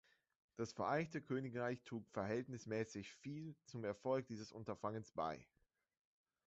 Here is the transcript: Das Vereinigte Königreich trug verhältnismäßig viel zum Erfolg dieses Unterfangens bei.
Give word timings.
Das 0.55 0.73
Vereinigte 0.73 1.21
Königreich 1.21 1.83
trug 1.83 2.09
verhältnismäßig 2.09 3.13
viel 3.17 3.55
zum 3.67 3.83
Erfolg 3.85 4.25
dieses 4.25 4.51
Unterfangens 4.51 5.11
bei. 5.11 5.45